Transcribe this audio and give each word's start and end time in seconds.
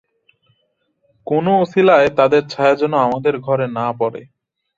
কোন 1.27 1.45
অছিলায় 1.61 2.09
তাদের 2.17 2.41
ছায়া 2.47 2.75
যেন 2.75 2.93
আমাদের 3.07 3.33
ঘরে 3.39 3.67
না 3.77 3.87
পড়ে। 3.99 4.21